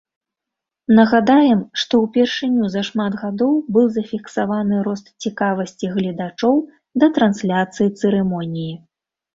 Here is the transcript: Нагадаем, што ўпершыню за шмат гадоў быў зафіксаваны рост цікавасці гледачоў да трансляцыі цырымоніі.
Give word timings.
Нагадаем, 0.99 1.59
што 1.81 1.93
ўпершыню 2.05 2.65
за 2.77 2.81
шмат 2.89 3.19
гадоў 3.25 3.53
быў 3.77 3.85
зафіксаваны 3.99 4.83
рост 4.89 5.05
цікавасці 5.27 5.95
гледачоў 5.95 6.55
да 7.03 7.13
трансляцыі 7.21 7.87
цырымоніі. 7.99 8.73